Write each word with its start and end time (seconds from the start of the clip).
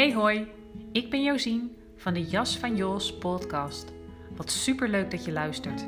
Hey 0.00 0.12
hoi, 0.12 0.46
ik 0.92 1.10
ben 1.10 1.22
Josien 1.22 1.76
van 1.96 2.14
de 2.14 2.24
Jas 2.24 2.58
van 2.58 2.76
Jos 2.76 3.18
podcast. 3.18 3.92
Wat 4.36 4.50
superleuk 4.50 5.10
dat 5.10 5.24
je 5.24 5.32
luistert. 5.32 5.84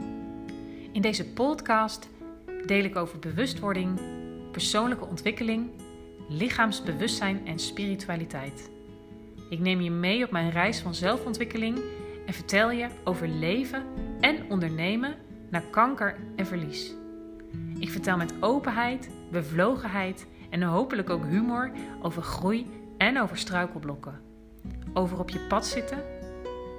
In 0.92 1.02
deze 1.02 1.32
podcast 1.32 2.08
deel 2.66 2.84
ik 2.84 2.96
over 2.96 3.18
bewustwording, 3.18 4.00
persoonlijke 4.50 5.06
ontwikkeling, 5.06 5.70
lichaamsbewustzijn 6.28 7.46
en 7.46 7.58
spiritualiteit. 7.58 8.70
Ik 9.50 9.58
neem 9.58 9.80
je 9.80 9.90
mee 9.90 10.24
op 10.24 10.30
mijn 10.30 10.50
reis 10.50 10.80
van 10.80 10.94
zelfontwikkeling 10.94 11.78
en 12.26 12.34
vertel 12.34 12.70
je 12.70 12.88
over 13.04 13.28
leven 13.28 13.84
en 14.20 14.50
ondernemen 14.50 15.14
na 15.50 15.62
kanker 15.70 16.16
en 16.36 16.46
verlies. 16.46 16.94
Ik 17.78 17.90
vertel 17.90 18.16
met 18.16 18.34
openheid, 18.40 19.10
bevlogenheid 19.30 20.26
en 20.50 20.62
hopelijk 20.62 21.10
ook 21.10 21.24
humor 21.24 21.70
over 22.02 22.22
groei 22.22 22.66
en 23.02 23.20
over 23.20 23.38
struikelblokken. 23.38 24.20
Over 24.92 25.18
op 25.18 25.30
je 25.30 25.38
pad 25.38 25.66
zitten 25.66 25.98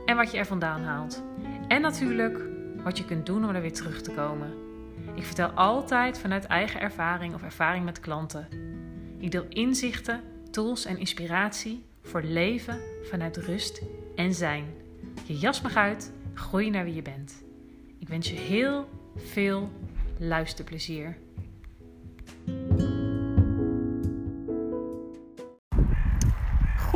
en 0.05 0.15
wat 0.15 0.31
je 0.31 0.37
er 0.37 0.45
vandaan 0.45 0.81
haalt. 0.81 1.23
En 1.67 1.81
natuurlijk 1.81 2.39
wat 2.83 2.97
je 2.97 3.05
kunt 3.05 3.25
doen 3.25 3.43
om 3.43 3.55
er 3.55 3.61
weer 3.61 3.73
terug 3.73 4.01
te 4.01 4.11
komen. 4.11 4.53
Ik 5.15 5.23
vertel 5.23 5.49
altijd 5.49 6.19
vanuit 6.19 6.45
eigen 6.45 6.81
ervaring 6.81 7.33
of 7.33 7.43
ervaring 7.43 7.85
met 7.85 7.99
klanten. 7.99 8.47
Ik 9.17 9.31
deel 9.31 9.45
inzichten, 9.49 10.21
tools 10.51 10.85
en 10.85 10.97
inspiratie 10.97 11.85
voor 12.01 12.21
leven 12.21 12.79
vanuit 13.03 13.37
rust 13.37 13.81
en 14.15 14.33
zijn. 14.33 14.65
Je 15.25 15.37
jas 15.37 15.61
mag 15.61 15.75
uit, 15.75 16.11
groei 16.33 16.69
naar 16.69 16.83
wie 16.83 16.95
je 16.95 17.01
bent. 17.01 17.43
Ik 17.99 18.07
wens 18.07 18.29
je 18.29 18.35
heel 18.35 18.89
veel 19.15 19.71
luisterplezier. 20.17 21.17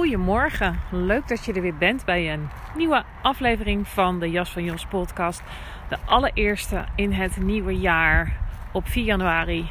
Goedemorgen, 0.07 0.79
leuk 0.91 1.27
dat 1.27 1.45
je 1.45 1.53
er 1.53 1.61
weer 1.61 1.77
bent 1.77 2.05
bij 2.05 2.33
een 2.33 2.49
nieuwe 2.75 3.03
aflevering 3.21 3.87
van 3.87 4.19
de 4.19 4.29
Jas 4.29 4.51
van 4.51 4.63
Jos 4.63 4.85
podcast. 4.85 5.43
De 5.89 5.97
allereerste 6.05 6.85
in 6.95 7.11
het 7.11 7.41
nieuwe 7.41 7.77
jaar 7.77 8.37
op 8.71 8.87
4 8.87 9.03
januari 9.03 9.69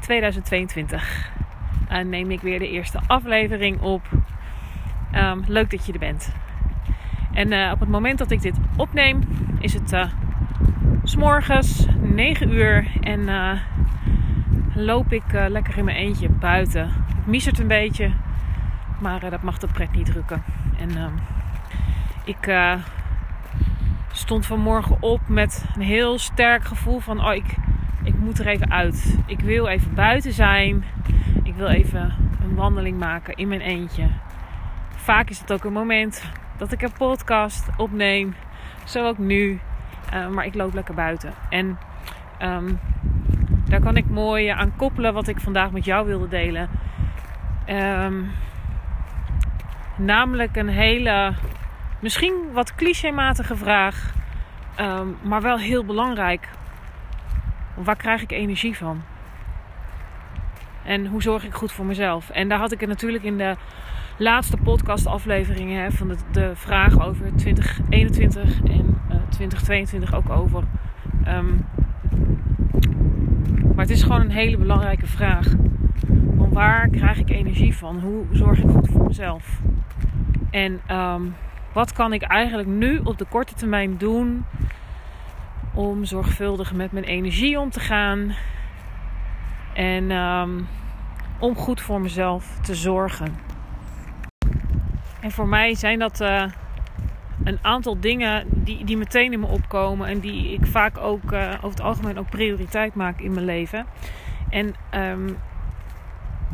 2022. 0.00 1.30
En 1.88 2.08
neem 2.08 2.30
ik 2.30 2.40
weer 2.40 2.58
de 2.58 2.68
eerste 2.68 3.00
aflevering 3.06 3.80
op. 3.80 4.02
Um, 5.14 5.44
leuk 5.46 5.70
dat 5.70 5.86
je 5.86 5.92
er 5.92 5.98
bent. 5.98 6.32
En 7.32 7.52
uh, 7.52 7.70
op 7.72 7.80
het 7.80 7.88
moment 7.88 8.18
dat 8.18 8.30
ik 8.30 8.42
dit 8.42 8.56
opneem, 8.76 9.20
is 9.60 9.72
het 9.72 9.92
uh, 9.92 10.04
s'morgens 11.02 11.86
9 12.00 12.52
uur 12.52 12.86
en 13.00 13.20
uh, 13.20 13.52
loop 14.74 15.12
ik 15.12 15.32
lekker 15.48 15.78
in 15.78 15.84
mijn 15.84 15.96
eentje 15.96 16.28
buiten. 16.28 16.90
Het 17.30 17.58
een 17.58 17.66
beetje, 17.66 18.10
maar 19.04 19.30
dat 19.30 19.42
mag 19.42 19.58
de 19.58 19.66
pret 19.66 19.92
niet 19.92 20.06
drukken. 20.06 20.42
En 20.78 21.20
ik 22.24 22.52
stond 24.12 24.46
vanmorgen 24.46 24.96
op 25.00 25.20
met 25.28 25.64
een 25.74 25.82
heel 25.82 26.18
sterk 26.18 26.64
gevoel 26.64 27.00
van: 27.00 27.24
oh, 27.24 27.34
ik, 27.34 27.56
ik 28.02 28.18
moet 28.18 28.38
er 28.38 28.46
even 28.46 28.70
uit. 28.70 29.18
Ik 29.26 29.40
wil 29.40 29.66
even 29.66 29.94
buiten 29.94 30.32
zijn. 30.32 30.84
Ik 31.42 31.54
wil 31.54 31.66
even 31.66 32.14
een 32.42 32.54
wandeling 32.54 32.98
maken 32.98 33.34
in 33.34 33.48
mijn 33.48 33.60
eentje. 33.60 34.08
Vaak 34.96 35.30
is 35.30 35.40
het 35.40 35.52
ook 35.52 35.64
een 35.64 35.72
moment 35.72 36.24
dat 36.56 36.72
ik 36.72 36.82
een 36.82 36.92
podcast 36.98 37.68
opneem. 37.76 38.34
Zo 38.84 39.06
ook 39.06 39.18
nu. 39.18 39.60
Uh, 40.14 40.28
maar 40.28 40.46
ik 40.46 40.54
loop 40.54 40.74
lekker 40.74 40.94
buiten. 40.94 41.32
En 41.50 41.78
um, 42.42 42.78
daar 43.68 43.80
kan 43.80 43.96
ik 43.96 44.08
mooi 44.08 44.48
aan 44.48 44.76
koppelen 44.76 45.14
wat 45.14 45.28
ik 45.28 45.40
vandaag 45.40 45.70
met 45.70 45.84
jou 45.84 46.06
wilde 46.06 46.28
delen. 46.28 46.68
Um, 47.68 48.30
namelijk 49.96 50.56
een 50.56 50.68
hele, 50.68 51.34
misschien 52.00 52.34
wat 52.52 52.74
clichématige 52.74 53.56
vraag. 53.56 54.14
Um, 54.80 55.16
maar 55.22 55.42
wel 55.42 55.58
heel 55.58 55.84
belangrijk. 55.84 56.48
Waar 57.74 57.96
krijg 57.96 58.22
ik 58.22 58.32
energie 58.32 58.76
van? 58.76 59.02
En 60.84 61.06
hoe 61.06 61.22
zorg 61.22 61.44
ik 61.44 61.54
goed 61.54 61.72
voor 61.72 61.84
mezelf? 61.84 62.30
En 62.30 62.48
daar 62.48 62.58
had 62.58 62.72
ik 62.72 62.80
het 62.80 62.88
natuurlijk 62.88 63.24
in 63.24 63.38
de 63.38 63.56
laatste 64.16 64.56
podcastafleveringen 64.56 65.92
van 65.92 66.08
de, 66.08 66.16
de 66.32 66.50
vraag 66.54 67.06
over 67.06 67.36
2021 67.36 68.62
en 68.62 69.00
uh, 69.10 69.16
2022 69.28 70.14
ook 70.14 70.30
over. 70.30 70.62
Um, 71.28 71.66
maar 73.74 73.84
het 73.84 73.94
is 73.94 74.02
gewoon 74.02 74.20
een 74.20 74.30
hele 74.30 74.56
belangrijke 74.56 75.06
vraag. 75.06 75.46
Van 76.36 76.52
waar 76.52 76.88
krijg 76.88 77.18
ik 77.18 77.30
energie 77.30 77.76
van? 77.76 78.00
Hoe 78.00 78.24
zorg 78.30 78.58
ik 78.58 78.68
goed 78.68 78.88
voor 78.88 79.06
mezelf? 79.06 79.60
En 80.54 80.80
um, 80.90 81.36
wat 81.72 81.92
kan 81.92 82.12
ik 82.12 82.22
eigenlijk 82.22 82.68
nu 82.68 82.98
op 82.98 83.18
de 83.18 83.24
korte 83.24 83.54
termijn 83.54 83.96
doen 83.96 84.44
om 85.74 86.04
zorgvuldig 86.04 86.72
met 86.72 86.92
mijn 86.92 87.04
energie 87.04 87.58
om 87.60 87.70
te 87.70 87.80
gaan? 87.80 88.34
En 89.74 90.10
um, 90.10 90.66
om 91.38 91.56
goed 91.56 91.80
voor 91.80 92.00
mezelf 92.00 92.58
te 92.60 92.74
zorgen. 92.74 93.36
En 95.20 95.30
voor 95.30 95.48
mij 95.48 95.74
zijn 95.74 95.98
dat 95.98 96.20
uh, 96.20 96.44
een 97.44 97.58
aantal 97.62 98.00
dingen 98.00 98.44
die, 98.50 98.84
die 98.84 98.96
meteen 98.96 99.32
in 99.32 99.40
me 99.40 99.46
opkomen. 99.46 100.08
En 100.08 100.20
die 100.20 100.52
ik 100.52 100.66
vaak 100.66 100.98
ook 100.98 101.32
uh, 101.32 101.48
over 101.56 101.70
het 101.70 101.80
algemeen 101.80 102.18
ook 102.18 102.30
prioriteit 102.30 102.94
maak 102.94 103.20
in 103.20 103.32
mijn 103.32 103.46
leven. 103.46 103.86
En 104.50 104.74
um, 104.94 105.36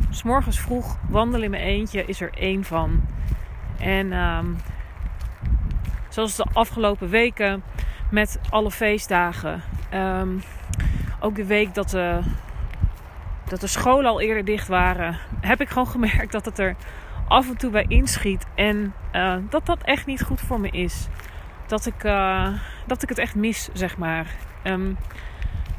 s 0.09 0.23
morgens 0.23 0.59
vroeg 0.59 0.97
wandelen 1.09 1.43
in 1.43 1.51
mijn 1.51 1.63
eentje 1.63 2.05
is 2.05 2.21
er 2.21 2.31
één 2.33 2.63
van. 2.63 3.01
En 3.81 4.13
um, 4.13 4.57
zoals 6.09 6.35
de 6.35 6.45
afgelopen 6.53 7.09
weken 7.09 7.63
met 8.11 8.39
alle 8.49 8.71
feestdagen. 8.71 9.61
Um, 9.93 10.43
ook 11.19 11.35
de 11.35 11.45
week 11.45 11.73
dat 11.73 11.89
de, 11.89 12.19
dat 13.45 13.61
de 13.61 13.67
scholen 13.67 14.11
al 14.11 14.21
eerder 14.21 14.45
dicht 14.45 14.67
waren. 14.67 15.17
Heb 15.41 15.61
ik 15.61 15.69
gewoon 15.69 15.87
gemerkt 15.87 16.31
dat 16.31 16.45
het 16.45 16.59
er 16.59 16.75
af 17.27 17.49
en 17.49 17.57
toe 17.57 17.71
bij 17.71 17.85
inschiet. 17.87 18.45
En 18.55 18.93
uh, 19.13 19.35
dat 19.49 19.65
dat 19.65 19.83
echt 19.83 20.05
niet 20.05 20.23
goed 20.23 20.41
voor 20.41 20.59
me 20.59 20.69
is. 20.69 21.07
Dat 21.67 21.85
ik, 21.85 22.03
uh, 22.03 22.47
dat 22.85 23.03
ik 23.03 23.09
het 23.09 23.17
echt 23.17 23.35
mis, 23.35 23.69
zeg 23.73 23.97
maar. 23.97 24.25
Um, 24.63 24.97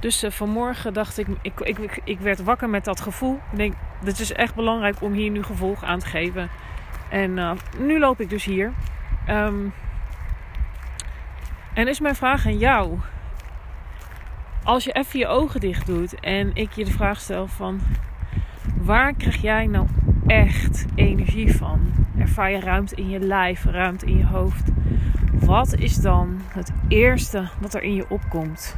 dus 0.01 0.25
uh, 0.25 0.31
vanmorgen 0.31 0.93
dacht 0.93 1.19
ik 1.19 1.27
ik, 1.43 1.61
ik, 1.61 2.01
ik, 2.05 2.21
werd 2.21 2.43
wakker 2.43 2.69
met 2.69 2.85
dat 2.85 3.01
gevoel. 3.01 3.41
Ik 3.51 3.57
denk, 3.57 3.75
het 4.05 4.21
is 4.21 4.33
echt 4.33 4.55
belangrijk 4.55 4.97
om 5.01 5.13
hier 5.13 5.31
nu 5.31 5.43
gevolg 5.43 5.85
aan 5.85 5.99
te 5.99 6.07
geven. 6.07 6.51
En 7.13 7.59
nu 7.79 7.99
loop 7.99 8.21
ik 8.21 8.31
dus 8.31 8.45
hier. 8.45 8.73
Um, 9.29 9.73
en 11.75 11.89
is 11.89 12.01
mijn 12.01 12.15
vraag 12.15 12.47
aan 12.47 12.59
jou. 12.59 12.99
Als 14.65 14.85
je 14.85 14.93
even 14.93 15.19
je 15.19 15.27
ogen 15.27 15.61
dicht 15.61 15.87
doet 15.87 16.21
en 16.21 16.51
ik 16.55 16.73
je 16.73 16.85
de 16.85 16.91
vraag 16.91 17.21
stel 17.21 17.47
van... 17.47 17.81
Waar 18.77 19.15
krijg 19.15 19.37
jij 19.37 19.67
nou 19.67 19.87
echt 20.27 20.87
energie 20.95 21.57
van? 21.57 21.93
Ervaar 22.19 22.51
je 22.51 22.61
ruimte 22.61 22.95
in 22.95 23.09
je 23.09 23.21
lijf, 23.21 23.65
ruimte 23.65 24.07
in 24.07 24.19
je 24.19 24.27
hoofd? 24.27 24.71
Wat 25.33 25.75
is 25.75 25.97
dan 25.97 26.41
het 26.49 26.73
eerste 26.89 27.49
wat 27.61 27.75
er 27.75 27.83
in 27.83 27.95
je 27.95 28.05
opkomt? 28.09 28.77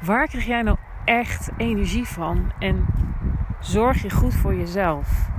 Waar 0.00 0.26
krijg 0.26 0.46
jij 0.46 0.62
nou 0.62 0.76
echt 1.04 1.50
energie 1.56 2.06
van? 2.06 2.52
En 2.58 2.86
zorg 3.60 4.02
je 4.02 4.10
goed 4.10 4.34
voor 4.34 4.54
jezelf? 4.54 5.31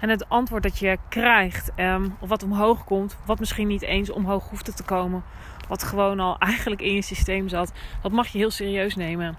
En 0.00 0.08
het 0.08 0.28
antwoord 0.28 0.62
dat 0.62 0.78
je 0.78 0.98
krijgt, 1.08 1.72
um, 1.76 2.16
of 2.20 2.28
wat 2.28 2.42
omhoog 2.42 2.84
komt, 2.84 3.16
wat 3.24 3.38
misschien 3.38 3.68
niet 3.68 3.82
eens 3.82 4.10
omhoog 4.10 4.48
hoeft 4.48 4.76
te 4.76 4.84
komen, 4.84 5.22
wat 5.68 5.82
gewoon 5.82 6.20
al 6.20 6.38
eigenlijk 6.48 6.80
in 6.80 6.94
je 6.94 7.02
systeem 7.02 7.48
zat, 7.48 7.72
dat 8.02 8.12
mag 8.12 8.26
je 8.26 8.38
heel 8.38 8.50
serieus 8.50 8.96
nemen. 8.96 9.36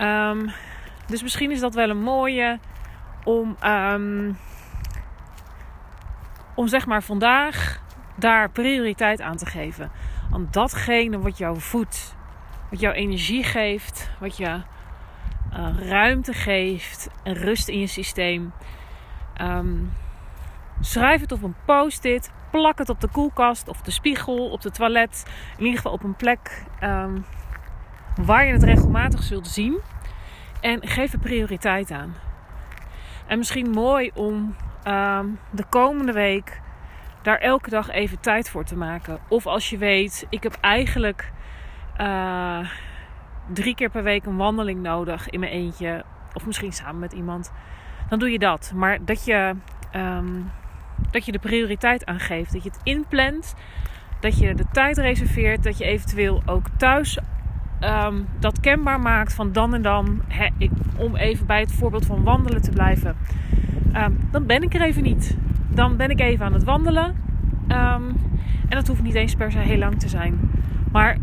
Um, 0.00 0.50
dus 1.06 1.22
misschien 1.22 1.50
is 1.50 1.60
dat 1.60 1.74
wel 1.74 1.90
een 1.90 2.02
mooie 2.02 2.58
om, 3.24 3.56
um, 3.64 4.38
om 6.54 6.68
zeg 6.68 6.86
maar 6.86 7.02
vandaag 7.02 7.80
daar 8.16 8.50
prioriteit 8.50 9.20
aan 9.20 9.36
te 9.36 9.46
geven. 9.46 9.90
Aan 10.32 10.48
datgene 10.50 11.18
wat 11.18 11.38
jou 11.38 11.60
voedt, 11.60 12.16
wat 12.70 12.80
jou 12.80 12.94
energie 12.94 13.44
geeft, 13.44 14.10
wat 14.20 14.36
je 14.36 14.60
uh, 15.56 15.88
ruimte 15.88 16.32
geeft 16.32 17.08
en 17.22 17.34
rust 17.34 17.68
in 17.68 17.78
je 17.78 17.86
systeem. 17.86 18.52
Um, 19.42 19.92
schrijf 20.80 21.20
het 21.20 21.32
op 21.32 21.42
een 21.42 21.54
post-it, 21.64 22.32
plak 22.50 22.78
het 22.78 22.88
op 22.88 23.00
de 23.00 23.08
koelkast 23.08 23.68
of 23.68 23.80
de 23.80 23.90
spiegel, 23.90 24.50
op 24.50 24.60
de 24.60 24.70
toilet. 24.70 25.24
In 25.56 25.64
ieder 25.64 25.76
geval 25.76 25.92
op 25.92 26.04
een 26.04 26.16
plek 26.16 26.64
um, 26.82 27.24
waar 28.24 28.46
je 28.46 28.52
het 28.52 28.62
regelmatig 28.62 29.22
zult 29.22 29.46
zien. 29.46 29.78
En 30.60 30.88
geef 30.88 31.12
er 31.12 31.18
prioriteit 31.18 31.90
aan. 31.90 32.14
En 33.26 33.38
misschien 33.38 33.70
mooi 33.70 34.10
om 34.14 34.54
um, 34.86 35.38
de 35.50 35.64
komende 35.68 36.12
week 36.12 36.60
daar 37.22 37.38
elke 37.38 37.70
dag 37.70 37.90
even 37.90 38.20
tijd 38.20 38.50
voor 38.50 38.64
te 38.64 38.76
maken. 38.76 39.18
Of 39.28 39.46
als 39.46 39.70
je 39.70 39.78
weet, 39.78 40.26
ik 40.28 40.42
heb 40.42 40.56
eigenlijk 40.60 41.32
uh, 42.00 42.68
drie 43.52 43.74
keer 43.74 43.90
per 43.90 44.02
week 44.02 44.26
een 44.26 44.36
wandeling 44.36 44.80
nodig 44.80 45.30
in 45.30 45.40
mijn 45.40 45.52
eentje. 45.52 46.04
Of 46.34 46.46
misschien 46.46 46.72
samen 46.72 46.98
met 46.98 47.12
iemand. 47.12 47.52
Dan 48.12 48.20
doe 48.20 48.30
je 48.30 48.38
dat. 48.38 48.72
Maar 48.74 48.98
dat 49.04 49.24
je 49.24 49.54
ehm, 49.90 50.26
dat 51.10 51.24
je 51.26 51.32
de 51.32 51.38
prioriteit 51.38 52.06
aangeeft. 52.06 52.52
Dat 52.52 52.62
je 52.62 52.68
het 52.68 52.80
inplant. 52.82 53.54
Dat 54.20 54.38
je 54.38 54.54
de 54.54 54.64
tijd 54.72 54.98
reserveert. 54.98 55.62
Dat 55.62 55.78
je 55.78 55.84
eventueel 55.84 56.42
ook 56.46 56.66
thuis 56.76 57.18
ehm, 57.80 58.22
dat 58.38 58.60
kenbaar 58.60 59.00
maakt 59.00 59.34
van 59.34 59.52
dan 59.52 59.74
en 59.74 59.82
dan. 59.82 60.22
ik, 60.58 60.70
om 60.96 61.16
even 61.16 61.46
bij 61.46 61.60
het 61.60 61.72
voorbeeld 61.72 62.06
van 62.06 62.22
wandelen 62.22 62.62
te 62.62 62.70
blijven. 62.70 63.16
Ehm, 63.92 64.12
dan 64.30 64.46
ben 64.46 64.62
ik 64.62 64.74
er 64.74 64.82
even 64.82 65.02
niet. 65.02 65.36
Dan 65.68 65.96
ben 65.96 66.10
ik 66.10 66.20
even 66.20 66.44
aan 66.44 66.52
het 66.52 66.64
wandelen. 66.64 67.14
en 67.68 68.16
dat 68.68 68.86
hoeft 68.86 69.02
niet 69.02 69.14
eens 69.14 69.34
per 69.34 69.52
se 69.52 69.58
heel 69.58 69.78
lang 69.78 70.00
te 70.00 70.08
zijn. 70.08 70.50
Maar 70.90 71.16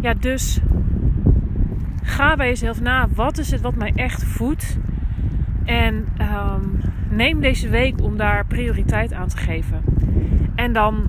ja, 0.00 0.14
dus 0.14 0.60
ga 2.02 2.36
bij 2.36 2.48
jezelf 2.48 2.80
na. 2.80 3.08
Wat 3.14 3.38
is 3.38 3.50
het 3.50 3.60
wat 3.60 3.74
mij 3.74 3.92
echt 3.94 4.24
voedt? 4.24 4.78
En 5.68 6.08
um, 6.20 6.80
neem 7.10 7.40
deze 7.40 7.68
week 7.68 8.02
om 8.02 8.16
daar 8.16 8.46
prioriteit 8.46 9.12
aan 9.12 9.28
te 9.28 9.36
geven. 9.36 9.82
En 10.54 10.72
dan 10.72 11.08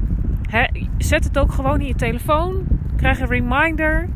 zet 0.97 1.23
het 1.23 1.39
ook 1.39 1.51
gewoon 1.51 1.81
in 1.81 1.87
je 1.87 1.95
telefoon. 1.95 2.63
Krijg 2.95 3.19
een 3.19 3.27
reminder. 3.27 4.09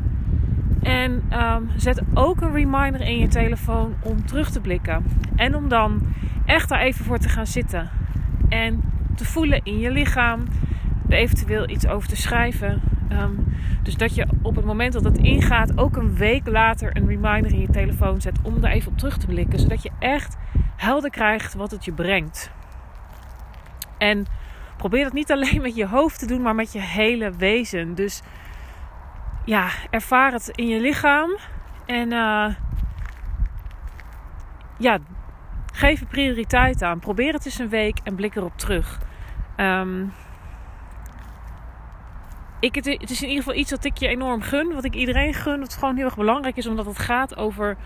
En 0.82 1.22
um, 1.32 1.68
zet 1.76 2.02
ook 2.14 2.40
een 2.40 2.52
reminder 2.52 3.00
in 3.00 3.18
je 3.18 3.28
telefoon 3.28 3.94
om 4.02 4.26
terug 4.26 4.50
te 4.50 4.60
blikken. 4.60 5.04
En 5.36 5.54
om 5.54 5.68
dan 5.68 6.02
echt 6.44 6.68
daar 6.68 6.80
even 6.80 7.04
voor 7.04 7.18
te 7.18 7.28
gaan 7.28 7.46
zitten. 7.46 7.90
En 8.48 8.80
te 9.14 9.24
voelen 9.24 9.60
in 9.62 9.78
je 9.78 9.90
lichaam. 9.90 10.44
Er 11.08 11.16
eventueel 11.16 11.68
iets 11.68 11.86
over 11.86 12.08
te 12.08 12.16
schrijven. 12.16 12.80
Um, 13.14 13.56
dus 13.82 13.96
dat 13.96 14.14
je 14.14 14.26
op 14.42 14.56
het 14.56 14.64
moment 14.64 14.92
dat 14.92 15.04
het 15.04 15.18
ingaat, 15.18 15.78
ook 15.78 15.96
een 15.96 16.16
week 16.16 16.46
later 16.46 16.96
een 16.96 17.06
reminder 17.06 17.52
in 17.52 17.60
je 17.60 17.70
telefoon 17.70 18.20
zet 18.20 18.38
om 18.42 18.60
daar 18.60 18.70
even 18.70 18.90
op 18.90 18.98
terug 18.98 19.18
te 19.18 19.26
blikken. 19.26 19.58
Zodat 19.58 19.82
je 19.82 19.90
echt 19.98 20.36
helder 20.76 21.10
krijgt 21.10 21.54
wat 21.54 21.70
het 21.70 21.84
je 21.84 21.92
brengt. 21.92 22.50
En 23.98 24.26
probeer 24.76 25.04
dat 25.04 25.12
niet 25.12 25.32
alleen 25.32 25.62
met 25.62 25.76
je 25.76 25.86
hoofd 25.86 26.18
te 26.18 26.26
doen, 26.26 26.42
maar 26.42 26.54
met 26.54 26.72
je 26.72 26.80
hele 26.80 27.30
wezen. 27.30 27.94
Dus 27.94 28.22
ja, 29.44 29.68
ervaar 29.90 30.32
het 30.32 30.48
in 30.48 30.68
je 30.68 30.80
lichaam. 30.80 31.38
En 31.86 32.12
uh, 32.12 32.54
ja, 34.78 34.98
geef 35.72 36.00
er 36.00 36.06
prioriteit 36.06 36.82
aan. 36.82 36.98
Probeer 36.98 37.32
het 37.32 37.44
eens 37.44 37.58
een 37.58 37.68
week 37.68 37.98
en 38.04 38.14
blik 38.14 38.34
erop 38.34 38.58
terug. 38.58 39.00
Um, 39.56 40.12
ik, 42.64 42.74
het, 42.74 43.10
is 43.10 43.22
in 43.22 43.28
ieder 43.28 43.44
geval 43.44 43.58
iets 43.58 43.70
wat 43.70 43.84
ik 43.84 43.96
je 43.96 44.08
enorm 44.08 44.42
gun. 44.42 44.74
Wat 44.74 44.84
ik 44.84 44.94
iedereen 44.94 45.34
gun. 45.34 45.60
Wat 45.60 45.74
gewoon 45.74 45.96
heel 45.96 46.04
erg 46.04 46.16
belangrijk 46.16 46.56
is. 46.56 46.66
Omdat 46.66 46.86
het 46.86 46.98
gaat 46.98 47.36
over, 47.36 47.76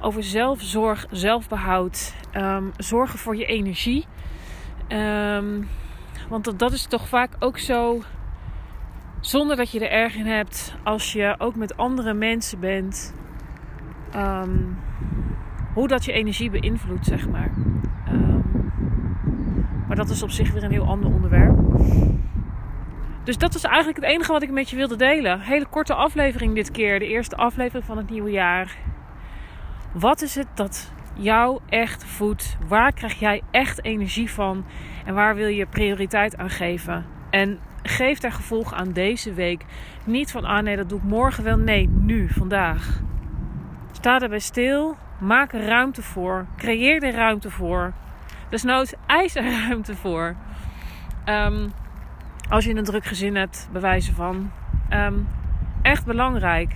over 0.00 0.22
zelfzorg, 0.22 1.06
zelfbehoud. 1.10 2.14
Um, 2.36 2.72
zorgen 2.76 3.18
voor 3.18 3.36
je 3.36 3.44
energie. 3.44 4.06
Um, 4.88 5.68
want 6.28 6.58
dat, 6.58 6.72
is 6.72 6.86
toch 6.86 7.08
vaak 7.08 7.30
ook 7.38 7.58
zo. 7.58 8.02
Zonder 9.20 9.56
dat 9.56 9.70
je 9.70 9.80
er 9.80 9.90
erg 9.90 10.14
in 10.14 10.26
hebt. 10.26 10.74
Als 10.82 11.12
je 11.12 11.34
ook 11.38 11.56
met 11.56 11.76
andere 11.76 12.14
mensen 12.14 12.60
bent. 12.60 13.14
Um, 14.16 14.78
hoe 15.74 15.88
dat 15.88 16.04
je 16.04 16.12
energie 16.12 16.50
beïnvloedt, 16.50 17.06
zeg 17.06 17.28
maar. 17.28 17.50
maar 19.86 19.96
dat 19.96 20.10
is 20.10 20.22
op 20.22 20.30
zich 20.30 20.52
weer 20.52 20.62
een 20.62 20.70
heel 20.70 20.86
ander 20.86 21.10
onderwerp. 21.10 21.51
Dus 23.24 23.38
dat 23.38 23.54
is 23.54 23.64
eigenlijk 23.64 23.96
het 23.96 24.08
enige 24.08 24.32
wat 24.32 24.42
ik 24.42 24.50
met 24.50 24.70
je 24.70 24.76
wilde 24.76 24.96
delen. 24.96 25.40
Hele 25.40 25.66
korte 25.66 25.94
aflevering 25.94 26.54
dit 26.54 26.70
keer. 26.70 26.98
De 26.98 27.06
eerste 27.06 27.36
aflevering 27.36 27.84
van 27.84 27.96
het 27.96 28.10
nieuwe 28.10 28.30
jaar. 28.30 28.76
Wat 29.92 30.22
is 30.22 30.34
het 30.34 30.46
dat 30.54 30.92
jou 31.14 31.60
echt 31.68 32.04
voedt? 32.04 32.56
Waar 32.68 32.92
krijg 32.92 33.18
jij 33.18 33.42
echt 33.50 33.84
energie 33.84 34.30
van? 34.30 34.64
En 35.04 35.14
waar 35.14 35.34
wil 35.34 35.46
je 35.46 35.66
prioriteit 35.66 36.36
aan 36.36 36.50
geven? 36.50 37.06
En 37.30 37.58
geef 37.82 38.18
daar 38.18 38.32
gevolg 38.32 38.74
aan 38.74 38.92
deze 38.92 39.32
week. 39.32 39.64
Niet 40.04 40.30
van, 40.30 40.44
ah 40.44 40.62
nee, 40.62 40.76
dat 40.76 40.88
doe 40.88 40.98
ik 40.98 41.04
morgen 41.04 41.44
wel. 41.44 41.56
Nee, 41.56 41.88
nu, 41.88 42.28
vandaag. 42.28 43.00
Sta 43.92 44.20
erbij 44.20 44.38
stil. 44.38 44.96
Maak 45.20 45.52
er 45.52 45.64
ruimte 45.64 46.02
voor. 46.02 46.46
Creëer 46.56 47.02
er 47.02 47.14
ruimte 47.14 47.50
voor. 47.50 47.92
Dus 48.48 48.62
nooit 48.62 48.96
eis 49.06 49.34
er 49.34 49.50
ruimte 49.68 49.96
voor. 49.96 50.36
Um, 51.26 51.72
als 52.52 52.64
je 52.64 52.76
een 52.76 52.84
druk 52.84 53.04
gezin 53.04 53.36
hebt, 53.36 53.68
bewijzen 53.72 54.14
van. 54.14 54.50
Ehm, 54.88 55.14
echt 55.82 56.04
belangrijk. 56.04 56.74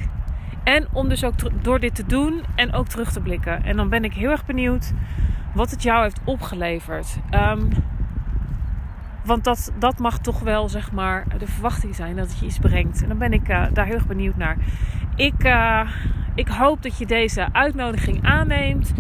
En 0.65 0.87
om 0.93 1.09
dus 1.09 1.25
ook 1.25 1.65
door 1.65 1.81
dit 1.81 1.95
te 1.95 2.07
doen 2.07 2.43
en 2.55 2.73
ook 2.73 2.87
terug 2.87 3.13
te 3.13 3.21
blikken. 3.21 3.65
En 3.65 3.77
dan 3.77 3.89
ben 3.89 4.05
ik 4.05 4.13
heel 4.13 4.31
erg 4.31 4.47
benieuwd 4.47 4.93
wat 5.55 5.71
het 5.71 5.83
jou 5.83 6.03
heeft 6.03 6.21
opgeleverd. 6.25 7.19
Ehm, 7.31 7.63
want 9.25 9.45
dat, 9.45 9.73
dat 9.79 9.99
mag 9.99 10.19
toch 10.19 10.41
wel, 10.41 10.69
zeg 10.69 10.93
maar, 10.93 11.25
de 11.39 11.47
verwachting 11.47 11.95
zijn 11.95 12.17
dat 12.17 12.29
het 12.29 12.39
je 12.39 12.47
iets 12.47 12.59
brengt. 12.59 13.03
En 13.03 13.09
dan 13.09 13.19
ben 13.19 13.33
ik 13.33 13.49
uh, 13.49 13.65
daar 13.73 13.87
heel 13.87 13.95
erg 13.95 14.07
benieuwd 14.07 14.37
naar. 14.37 14.57
Ik, 15.15 15.45
uh, 15.45 15.81
ik 16.35 16.49
hoop 16.49 16.83
dat 16.83 16.99
je 16.99 17.07
deze 17.07 17.53
uitnodiging 17.53 18.25
aanneemt. 18.25 18.95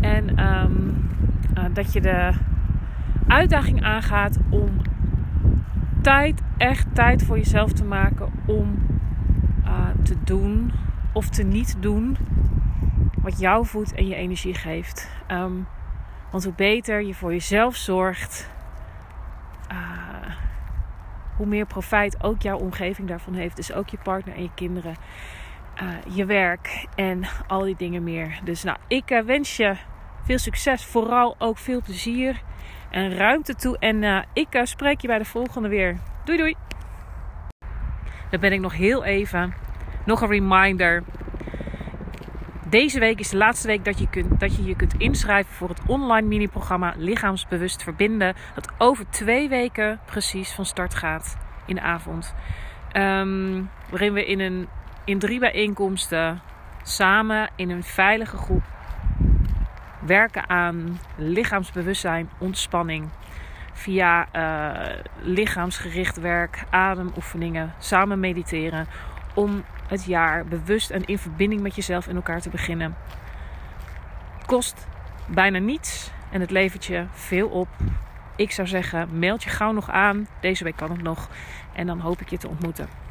En 0.00 0.46
um, 0.46 1.08
uh, 1.58 1.64
dat 1.72 1.92
je 1.92 2.00
de 2.00 2.30
uitdaging 3.26 3.82
aangaat 3.82 4.38
om 4.48 4.80
tijd, 6.08 6.42
echt 6.56 6.94
tijd 6.94 7.22
voor 7.22 7.36
jezelf 7.36 7.72
te 7.72 7.84
maken 7.84 8.32
om 8.46 8.86
uh, 9.64 9.88
te 10.02 10.16
doen 10.24 10.72
of 11.12 11.28
te 11.28 11.42
niet 11.42 11.76
doen 11.80 12.16
wat 13.22 13.38
jou 13.38 13.66
voedt 13.66 13.94
en 13.94 14.08
je 14.08 14.14
energie 14.14 14.54
geeft. 14.54 15.10
Um, 15.30 15.66
want 16.30 16.44
hoe 16.44 16.52
beter 16.52 17.02
je 17.02 17.14
voor 17.14 17.32
jezelf 17.32 17.76
zorgt, 17.76 18.50
uh, 19.72 19.78
hoe 21.36 21.46
meer 21.46 21.66
profijt 21.66 22.22
ook 22.22 22.42
jouw 22.42 22.58
omgeving 22.58 23.08
daarvan 23.08 23.34
heeft. 23.34 23.56
Dus 23.56 23.72
ook 23.72 23.88
je 23.88 23.98
partner 24.02 24.34
en 24.34 24.42
je 24.42 24.54
kinderen, 24.54 24.94
uh, 25.82 26.16
je 26.16 26.24
werk 26.24 26.86
en 26.94 27.24
al 27.46 27.62
die 27.62 27.76
dingen 27.76 28.04
meer. 28.04 28.40
Dus 28.44 28.62
nou, 28.62 28.78
ik 28.86 29.22
wens 29.24 29.56
je 29.56 29.76
veel 30.22 30.38
succes, 30.38 30.84
vooral 30.84 31.34
ook 31.38 31.58
veel 31.58 31.82
plezier 31.82 32.42
en 32.90 33.16
ruimte 33.16 33.54
toe. 33.54 33.78
En 33.78 34.02
uh, 34.02 34.22
ik 34.32 34.60
spreek 34.62 35.00
je 35.00 35.06
bij 35.06 35.18
de 35.18 35.24
volgende 35.24 35.68
weer. 35.68 35.96
Doei 36.24 36.38
doei. 36.38 36.54
Dan 38.30 38.40
ben 38.40 38.52
ik 38.52 38.60
nog 38.60 38.76
heel 38.76 39.04
even. 39.04 39.54
Nog 40.04 40.20
een 40.20 40.28
reminder. 40.28 41.02
Deze 42.68 43.00
week 43.00 43.18
is 43.18 43.28
de 43.28 43.36
laatste 43.36 43.66
week 43.66 43.84
dat 43.84 43.98
je, 43.98 44.08
kunt, 44.08 44.40
dat 44.40 44.56
je 44.56 44.64
je 44.64 44.76
kunt 44.76 44.94
inschrijven 44.98 45.54
voor 45.54 45.68
het 45.68 45.80
online 45.86 46.26
mini-programma 46.26 46.94
Lichaamsbewust 46.96 47.82
Verbinden. 47.82 48.34
Dat 48.54 48.72
over 48.78 49.10
twee 49.10 49.48
weken 49.48 50.00
precies 50.04 50.52
van 50.52 50.66
start 50.66 50.94
gaat 50.94 51.36
in 51.66 51.74
de 51.74 51.80
avond. 51.80 52.34
Um, 52.92 53.70
waarin 53.90 54.12
we 54.12 54.26
in, 54.26 54.40
een, 54.40 54.68
in 55.04 55.18
drie 55.18 55.38
bijeenkomsten 55.38 56.40
samen 56.82 57.50
in 57.56 57.70
een 57.70 57.82
veilige 57.82 58.36
groep 58.36 58.62
werken 60.00 60.48
aan 60.48 60.98
lichaamsbewustzijn, 61.16 62.30
ontspanning. 62.38 63.08
Via 63.72 64.28
uh, 64.32 64.96
lichaamsgericht 65.20 66.20
werk, 66.20 66.64
ademoefeningen, 66.70 67.74
samen 67.78 68.20
mediteren. 68.20 68.86
Om 69.34 69.64
het 69.86 70.04
jaar 70.04 70.44
bewust 70.44 70.90
en 70.90 71.04
in 71.04 71.18
verbinding 71.18 71.60
met 71.60 71.74
jezelf 71.74 72.06
en 72.06 72.16
elkaar 72.16 72.40
te 72.40 72.50
beginnen. 72.50 72.96
Kost 74.46 74.86
bijna 75.26 75.58
niets 75.58 76.10
en 76.30 76.40
het 76.40 76.50
levert 76.50 76.84
je 76.84 77.06
veel 77.12 77.48
op. 77.48 77.68
Ik 78.36 78.50
zou 78.50 78.68
zeggen, 78.68 79.18
meld 79.18 79.42
je 79.42 79.50
gauw 79.50 79.72
nog 79.72 79.90
aan. 79.90 80.26
Deze 80.40 80.64
week 80.64 80.76
kan 80.76 80.90
het 80.90 81.02
nog. 81.02 81.28
En 81.72 81.86
dan 81.86 82.00
hoop 82.00 82.20
ik 82.20 82.30
je 82.30 82.38
te 82.38 82.48
ontmoeten. 82.48 83.07